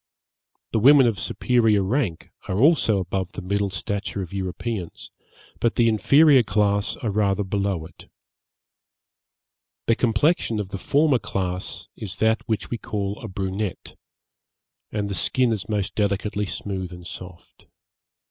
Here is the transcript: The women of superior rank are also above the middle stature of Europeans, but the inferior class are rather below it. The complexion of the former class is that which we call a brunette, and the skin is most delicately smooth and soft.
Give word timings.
The 0.71 0.79
women 0.79 1.05
of 1.05 1.19
superior 1.19 1.83
rank 1.83 2.31
are 2.47 2.57
also 2.57 2.97
above 2.97 3.33
the 3.33 3.41
middle 3.43 3.69
stature 3.69 4.23
of 4.23 4.33
Europeans, 4.33 5.11
but 5.59 5.75
the 5.75 5.87
inferior 5.87 6.41
class 6.41 6.95
are 6.95 7.11
rather 7.11 7.43
below 7.43 7.85
it. 7.85 8.09
The 9.85 9.93
complexion 9.95 10.59
of 10.59 10.69
the 10.69 10.79
former 10.79 11.19
class 11.19 11.87
is 11.95 12.15
that 12.15 12.41
which 12.49 12.71
we 12.71 12.79
call 12.79 13.19
a 13.19 13.27
brunette, 13.27 13.95
and 14.91 15.07
the 15.07 15.13
skin 15.13 15.51
is 15.51 15.69
most 15.69 15.93
delicately 15.93 16.47
smooth 16.47 16.91
and 16.91 17.05
soft. 17.05 17.67